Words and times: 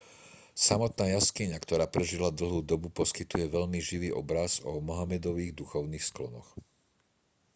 samotná 0.65 1.05
jaskyňa 1.15 1.57
ktorá 1.65 1.85
prežila 1.95 2.29
dlhú 2.39 2.59
dobu 2.71 2.87
poskytuje 2.99 3.45
veľmi 3.55 3.77
živý 3.89 4.09
obraz 4.21 4.51
o 4.71 4.81
mohamedových 4.89 5.51
duchovných 5.59 6.01
sklonoch 6.09 6.49